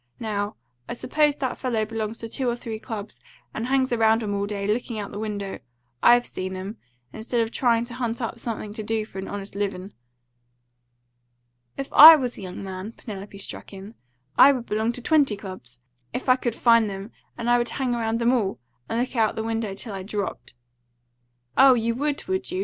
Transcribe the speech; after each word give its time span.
Now, 0.19 0.55
I 0.89 0.93
suppose 0.93 1.35
that 1.35 1.59
fellow 1.59 1.85
belongs 1.85 2.17
to 2.19 2.27
two 2.27 2.49
or 2.49 2.55
three 2.55 2.79
clubs, 2.79 3.21
and 3.53 3.67
hangs 3.67 3.93
around 3.93 4.23
'em 4.23 4.33
all 4.33 4.47
day, 4.47 4.65
lookin' 4.65 4.97
out 4.97 5.11
the 5.11 5.19
window, 5.19 5.59
I've 6.01 6.25
seen 6.25 6.55
'em, 6.55 6.77
instead 7.13 7.39
of 7.39 7.51
tryin' 7.51 7.85
to 7.85 7.93
hunt 7.93 8.19
up 8.19 8.39
something 8.39 8.73
to 8.73 8.81
do 8.81 9.05
for 9.05 9.19
an 9.19 9.27
honest 9.27 9.53
livin'." 9.53 9.93
"If 11.77 11.93
I 11.93 12.15
was 12.15 12.35
a 12.35 12.41
young 12.41 12.63
man," 12.63 12.93
Penelope 12.93 13.37
struck 13.37 13.73
in, 13.73 13.93
"I 14.39 14.51
would 14.53 14.65
belong 14.65 14.91
to 14.93 15.03
twenty 15.03 15.37
clubs, 15.37 15.79
if 16.13 16.27
I 16.27 16.35
could 16.35 16.55
find 16.55 16.89
them 16.89 17.11
and 17.37 17.47
I 17.47 17.59
would 17.59 17.69
hang 17.69 17.93
around 17.93 18.17
them 18.17 18.33
all, 18.33 18.57
and 18.89 18.99
look 18.99 19.15
out 19.15 19.35
the 19.35 19.43
window 19.43 19.75
till 19.75 19.93
I 19.93 20.01
dropped." 20.01 20.55
"Oh, 21.55 21.75
you 21.75 21.93
would, 21.93 22.25
would 22.25 22.49
you?" 22.49 22.59